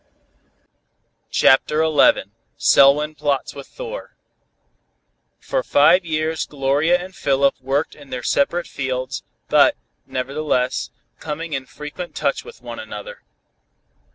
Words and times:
CHAPTER 1.29 1.83
XI 1.83 2.23
SELWYN 2.57 3.13
PLOTS 3.13 3.53
WITH 3.53 3.75
THOR 3.77 4.15
For 5.37 5.61
five 5.61 6.03
years 6.03 6.47
Gloria 6.47 6.97
and 6.99 7.15
Philip 7.15 7.53
worked 7.61 7.93
in 7.93 8.09
their 8.09 8.23
separate 8.23 8.65
fields, 8.65 9.21
but, 9.47 9.75
nevertheless, 10.07 10.89
coming 11.19 11.53
in 11.53 11.67
frequent 11.67 12.15
touch 12.15 12.43
with 12.43 12.63
one 12.63 12.79
another. 12.79 13.21